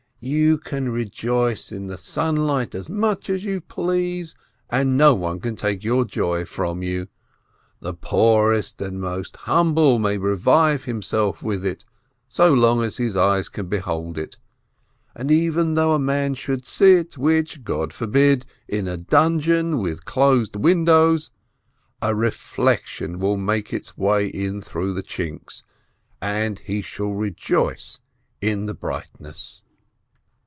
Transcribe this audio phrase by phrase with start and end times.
[0.23, 4.35] You can rejoice in the sunlight as much as you please,
[4.69, 7.07] and no one can take your joy from you;
[7.79, 11.85] the poorest and most humble may revive himself with it,
[12.29, 14.37] so long as his eyes can behold it,
[15.15, 19.09] and even though a man should sit, which God forbid, THE SINNER 535 in a
[19.09, 21.31] dungeon with closed windows,
[21.99, 25.63] a reflection will make its way in through the chinks,
[26.21, 28.01] and he shall rejoice
[28.39, 29.63] in the brightness.